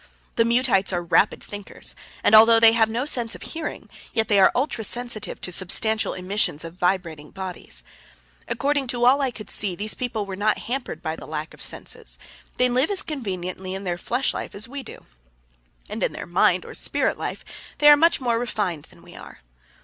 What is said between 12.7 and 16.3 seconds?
as conveniently in their flesh life as we do, and in their